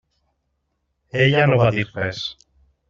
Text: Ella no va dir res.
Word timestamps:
Ella 1.27 1.45
no 1.53 1.61
va 1.63 1.71
dir 1.79 1.87
res. 1.93 2.27